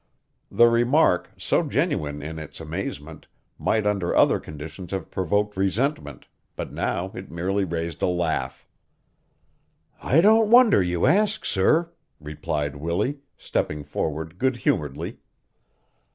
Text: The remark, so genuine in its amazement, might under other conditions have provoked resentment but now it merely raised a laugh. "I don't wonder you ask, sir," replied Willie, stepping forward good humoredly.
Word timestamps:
The 0.49 0.67
remark, 0.67 1.29
so 1.37 1.61
genuine 1.61 2.23
in 2.23 2.39
its 2.39 2.59
amazement, 2.59 3.27
might 3.59 3.85
under 3.85 4.15
other 4.15 4.39
conditions 4.39 4.89
have 4.89 5.11
provoked 5.11 5.55
resentment 5.55 6.25
but 6.55 6.73
now 6.73 7.11
it 7.13 7.29
merely 7.29 7.65
raised 7.65 8.01
a 8.01 8.07
laugh. 8.07 8.67
"I 10.01 10.19
don't 10.19 10.49
wonder 10.49 10.81
you 10.81 11.05
ask, 11.05 11.45
sir," 11.45 11.91
replied 12.19 12.77
Willie, 12.77 13.19
stepping 13.37 13.83
forward 13.83 14.39
good 14.39 14.57
humoredly. 14.57 15.19